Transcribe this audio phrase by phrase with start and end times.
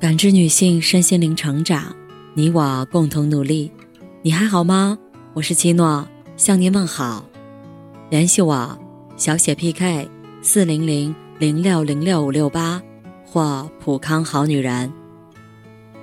[0.00, 1.94] 感知女性身心灵成长，
[2.32, 3.70] 你我共同努力。
[4.22, 4.98] 你还好吗？
[5.34, 6.08] 我是七诺，
[6.38, 7.22] 向您问好。
[8.08, 8.78] 联系我，
[9.18, 10.08] 小写 PK
[10.40, 12.80] 四零零零六零六五六八
[13.26, 14.90] 或普康好女人。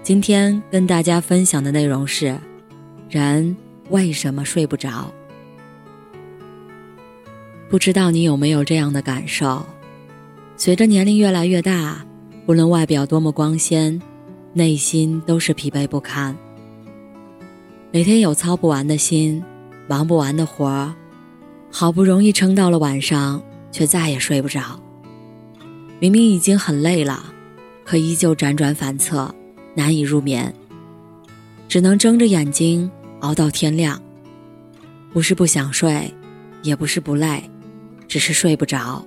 [0.04, 2.38] 今天跟大家分享的内容是：
[3.09, 3.57] 人
[3.89, 5.11] 为什么睡不着？
[7.68, 9.66] 不知道你有没有这样的感受？
[10.55, 12.05] 随着年龄越来越大。
[12.48, 14.01] 无论外表多么光鲜，
[14.54, 16.33] 内心都是疲惫不堪。
[17.92, 19.43] 每天有操不完的心，
[19.86, 20.96] 忙不完的活儿，
[21.70, 24.79] 好不容易撑到了晚上，却再也睡不着。
[26.00, 27.21] 明明已经很累了，
[27.83, 29.29] 可依旧辗转反侧，
[29.75, 30.54] 难以入眠。
[31.68, 32.89] 只能睁着眼睛
[33.20, 34.02] 熬到天亮。
[35.11, 36.14] 不是不想睡，
[36.64, 37.44] 也不是不累，
[38.08, 39.06] 只是睡不着。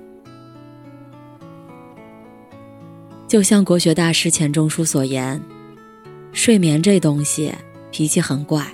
[3.30, 5.41] 就像国学大师钱钟书所言，
[6.33, 7.55] 睡眠这东西
[7.93, 8.66] 脾气很怪，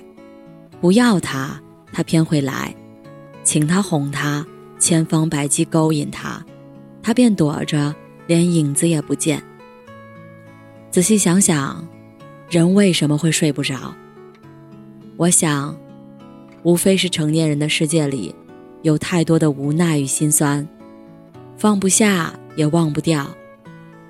[0.81, 1.61] 不要他，
[1.93, 2.73] 他偏会来；
[3.43, 4.43] 请他哄他，
[4.79, 6.43] 千方百计勾引他，
[7.03, 7.93] 他便躲着，
[8.25, 9.43] 连影子也不见。
[10.89, 11.87] 仔细想想，
[12.49, 13.93] 人为什么会睡不着？
[15.17, 15.77] 我想，
[16.63, 18.33] 无非是成年人的世界里，
[18.81, 20.67] 有太多的无奈与心酸，
[21.59, 23.27] 放不下也忘不掉。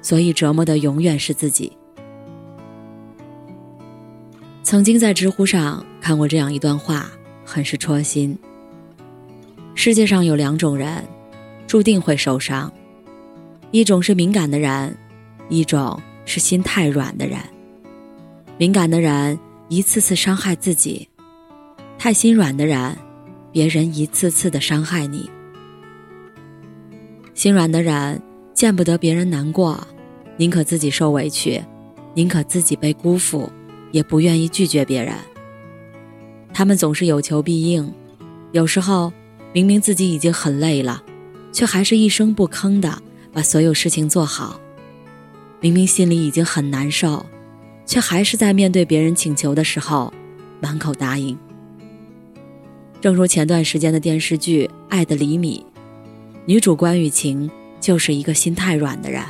[0.08, 1.69] 所以折磨的永远是自己。
[4.63, 7.11] 曾经在知乎上看过这样一段话，
[7.44, 8.38] 很是戳心。
[9.75, 11.03] 世界上有两种人，
[11.67, 12.72] 注定会受伤，
[13.72, 14.97] 一种是敏感的人，
[15.50, 17.38] 一种是心太软的人。
[18.58, 21.05] 敏感的人一次次伤害自己，
[22.00, 22.95] 太心软的人，
[23.52, 25.30] 别人一次次的伤害你。
[27.33, 28.22] 心软的人
[28.53, 29.85] 见不得别人难过。
[30.38, 31.63] 宁可自己受委屈，
[32.13, 33.52] 宁可自己被辜负，
[33.91, 35.13] 也不愿意拒绝别人。
[36.53, 37.91] 他们总是有求必应，
[38.51, 39.12] 有时候
[39.51, 41.03] 明明自己已经很累了，
[41.51, 43.01] 却还是一声不吭的
[43.34, 44.59] 把所有事情做好；
[45.59, 47.25] 明明心里已经很难受，
[47.85, 50.13] 却还是在面对别人请求的时候
[50.59, 51.38] 满口答应。
[53.00, 55.63] 正如前段时间的电视剧《爱的厘米》，
[56.45, 59.23] 女主关雨晴就是一个心太软的人。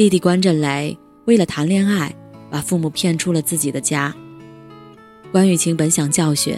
[0.00, 0.96] 弟弟关震雷
[1.26, 2.16] 为了谈恋爱，
[2.50, 4.14] 把父母骗出了自己的家。
[5.30, 6.56] 关雨晴本想教训，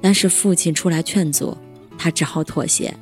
[0.00, 1.58] 但是父亲出来劝阻，
[1.98, 2.94] 他只好妥协。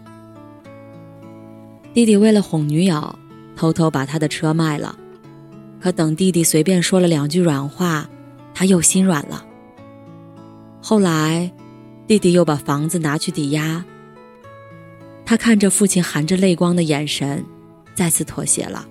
[1.92, 3.14] 弟弟为了哄女友，
[3.54, 4.98] 偷偷把他的车卖了，
[5.82, 8.08] 可等弟弟随便说了两句软话，
[8.54, 9.44] 他又心软了。
[10.80, 11.52] 后来，
[12.06, 13.84] 弟弟又把房子拿去抵押。
[15.26, 17.44] 他看着父亲含着泪光的眼神，
[17.94, 18.88] 再次妥协了。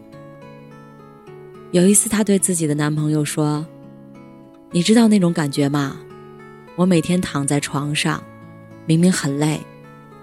[1.72, 3.66] 有一次，她对自己的男朋友说
[4.72, 5.98] ：“你知道那种感觉吗？
[6.78, 8.24] 我每天躺在床上，
[8.86, 9.60] 明明很累，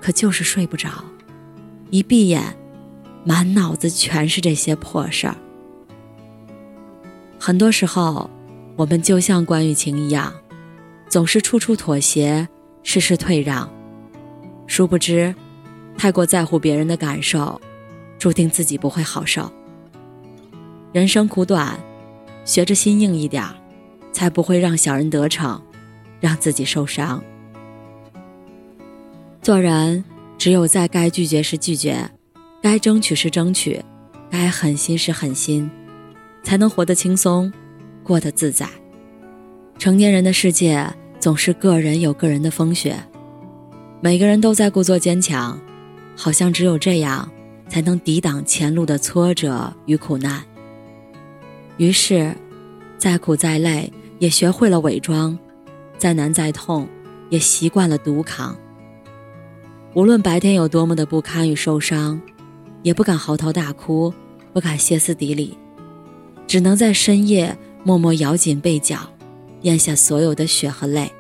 [0.01, 0.89] 可就是睡不着。
[1.91, 2.57] 一闭眼，
[3.25, 5.37] 满脑子全是这些破事儿。
[7.39, 8.31] 很多时候，
[8.77, 10.33] 我们就像关雨晴一样，
[11.09, 12.49] 总是处处妥协，
[12.83, 13.69] 事事退让。
[14.67, 15.35] 殊不知，
[15.99, 17.61] 太过在乎别人的感受，
[18.19, 19.53] 注定自己不会好受。”
[20.95, 21.77] 人生苦短，
[22.45, 23.45] 学着心硬一点，
[24.13, 25.61] 才不会让小人得逞，
[26.21, 27.21] 让自己受伤。
[29.43, 30.05] 做人
[30.39, 32.09] 只有在该拒绝时拒绝，
[32.63, 33.85] 该争取时争取，
[34.31, 35.69] 该狠心时狠心，
[36.45, 37.53] 才能活得轻松，
[38.05, 38.69] 过得自在。
[39.77, 40.89] 成年人的世界
[41.19, 42.97] 总是个人有个人的风雪，
[44.01, 45.61] 每个人都在故作坚强，
[46.15, 47.29] 好像只有这样
[47.69, 50.41] 才能抵挡前路的挫折与苦难。
[51.77, 52.35] 于是，
[52.97, 55.37] 再苦再累也学会了伪装，
[55.99, 56.89] 再难再痛
[57.31, 58.57] 也习惯了独扛。
[59.95, 62.21] 无论白天有多么的不堪与受伤，
[62.83, 64.13] 也不敢嚎啕大哭，
[64.53, 65.57] 不敢歇斯底里，
[66.47, 68.99] 只能在深夜默默咬紧被角，
[69.63, 71.11] 咽下所有的血和泪。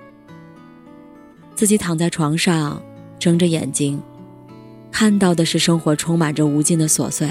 [1.54, 2.82] 自己躺在床上，
[3.18, 4.00] 睁着眼睛，
[4.92, 7.28] 看到的是生活充满着无尽的琐碎，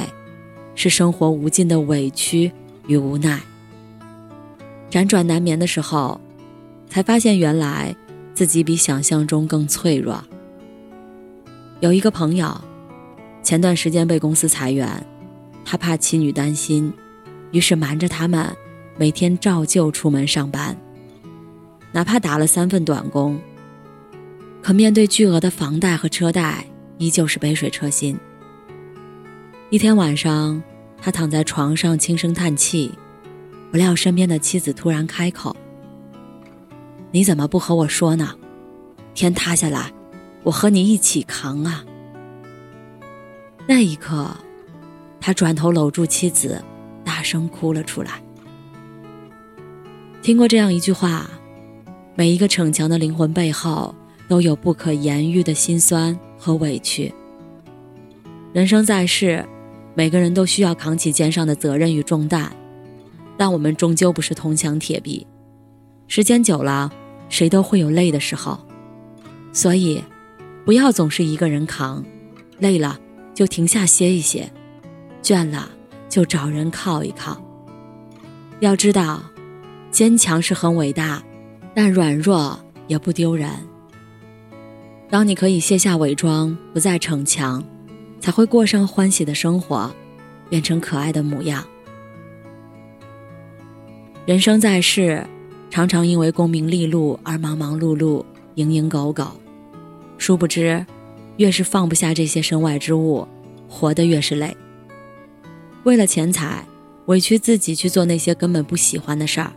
[0.75, 2.51] 是生活无尽的委屈。
[2.87, 3.39] 与无奈，
[4.91, 6.19] 辗转难眠的时候，
[6.89, 7.95] 才发现原来
[8.33, 10.21] 自己比想象中更脆弱。
[11.79, 12.59] 有一个朋友，
[13.41, 15.05] 前段时间被公司裁员，
[15.63, 16.93] 他怕妻女担心，
[17.51, 18.53] 于是瞒着他们，
[18.97, 20.75] 每天照旧出门上班，
[21.93, 23.39] 哪怕打了三份短工，
[24.61, 26.65] 可面对巨额的房贷和车贷，
[26.97, 28.17] 依旧是杯水车薪。
[29.69, 30.61] 一天晚上。
[31.03, 32.89] 他躺在床上轻声叹气，
[33.69, 35.53] 不料身边的妻子突然开口
[37.11, 38.33] ：“你怎么不和我说呢？
[39.13, 39.91] 天塌下来，
[40.43, 41.83] 我和你一起扛啊！”
[43.67, 44.29] 那一刻，
[45.19, 46.63] 他转头搂住妻子，
[47.03, 48.23] 大声哭了出来。
[50.21, 51.29] 听过这样一句话
[52.15, 53.93] ：“每一个逞强的灵魂背后，
[54.29, 57.13] 都有不可言喻的辛酸和委屈。”
[58.53, 59.45] 人生在世。
[59.95, 62.49] 每个人都需要扛起肩上的责任与重担，
[63.37, 65.25] 但我们终究不是铜墙铁壁，
[66.07, 66.91] 时间久了，
[67.29, 68.59] 谁都会有累的时候。
[69.51, 70.03] 所以，
[70.65, 72.03] 不要总是一个人扛，
[72.57, 72.99] 累了
[73.35, 74.51] 就停下歇一歇，
[75.21, 75.69] 倦了
[76.09, 77.39] 就找人靠一靠。
[78.59, 79.21] 要知道，
[79.91, 81.21] 坚强是很伟大，
[81.75, 83.49] 但软弱也不丢人。
[85.09, 87.63] 当你可以卸下伪装，不再逞强。
[88.23, 89.93] 才会过上欢喜的生活，
[90.49, 91.61] 变成可爱的模样。
[94.25, 95.21] 人生在世，
[95.69, 98.23] 常常因为功名利禄而忙忙碌碌、
[98.55, 99.27] 蝇营狗苟，
[100.17, 100.85] 殊不知，
[101.35, 103.27] 越是放不下这些身外之物，
[103.67, 104.55] 活得越是累。
[105.83, 106.65] 为了钱财，
[107.07, 109.51] 委屈自己去做那些根本不喜欢的事儿，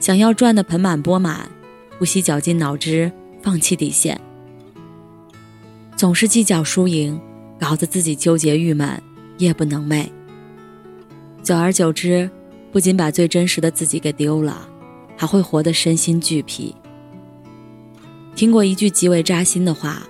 [0.00, 1.50] 想要赚得盆满钵满，
[1.98, 3.12] 不惜绞尽脑汁，
[3.42, 4.18] 放弃底线，
[5.98, 7.20] 总是计较输赢。
[7.58, 9.02] 搞得自己纠结郁闷，
[9.38, 10.06] 夜不能寐。
[11.42, 12.30] 久而久之，
[12.70, 14.68] 不仅把最真实的自己给丢了，
[15.16, 16.74] 还会活得身心俱疲。
[18.36, 20.02] 听过一句极为扎心的话：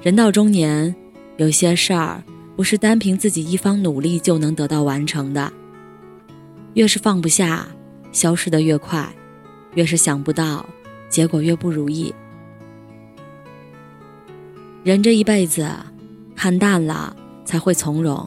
[0.00, 0.94] 人到中年，
[1.38, 2.22] 有些事儿
[2.54, 5.52] 不是单凭自己一方努力就能得到完成的。
[6.74, 7.66] 越是放不下，
[8.12, 9.12] 消失的越快；
[9.74, 10.64] 越是想不到，
[11.08, 12.14] 结果越不如意。
[14.84, 15.68] 人这一辈子。
[16.42, 17.14] 看淡了
[17.44, 18.26] 才会从容，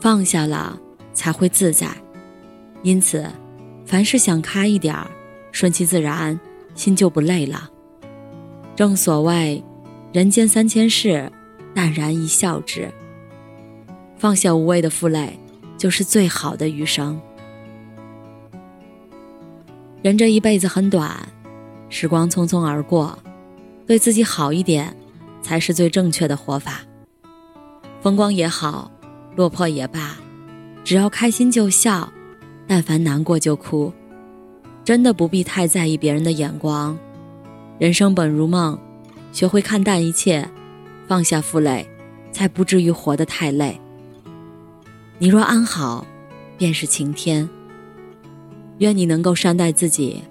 [0.00, 0.76] 放下了
[1.12, 1.86] 才会自在。
[2.82, 3.24] 因此，
[3.86, 5.06] 凡事想开一点儿，
[5.52, 6.40] 顺其自然，
[6.74, 7.70] 心就不累了。
[8.74, 9.62] 正所谓，
[10.12, 11.30] 人间三千事，
[11.72, 12.92] 淡然一笑之。
[14.16, 15.38] 放下无谓的负累，
[15.76, 17.20] 就是最好的余生。
[20.02, 21.16] 人这一辈子很短，
[21.88, 23.16] 时光匆匆而过，
[23.86, 24.92] 对自己好一点，
[25.40, 26.80] 才是最正确的活法。
[28.00, 28.90] 风光也好，
[29.34, 30.16] 落魄也罢，
[30.84, 32.10] 只要开心就笑，
[32.66, 33.92] 但凡难过就哭，
[34.84, 36.96] 真的不必太在意别人的眼光。
[37.78, 38.78] 人生本如梦，
[39.32, 40.48] 学会看淡一切，
[41.06, 41.88] 放下负累，
[42.30, 43.80] 才不至于活得太累。
[45.18, 46.06] 你若安好，
[46.56, 47.48] 便是晴天。
[48.78, 50.22] 愿你能够善待自己，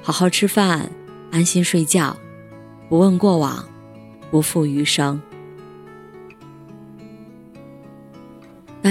[0.00, 0.90] 好好吃饭，
[1.30, 2.16] 安心睡觉，
[2.88, 3.62] 不问过往，
[4.30, 5.20] 不负余生。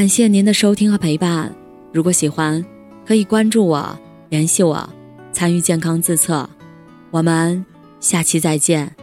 [0.02, 1.56] 感谢您的收听和陪伴。
[1.94, 2.66] 如果喜欢，
[3.06, 3.96] 可以关注我、
[4.30, 4.90] 联系我、
[5.32, 6.50] 参与健康自测。
[7.12, 7.64] 我们
[8.00, 8.96] 下期再见。